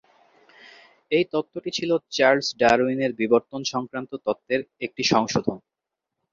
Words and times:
এই 1.11 1.25
তত্ত্বটি 1.31 1.69
ছিল 1.77 1.91
চার্লস 2.09 2.47
ডারউইনের 2.61 3.11
বিবর্তন 3.13 3.61
সংক্রান্ত 3.73 4.11
তত্ত্বের 4.25 4.61
একটি 4.85 5.03
সংশোধন। 5.13 5.57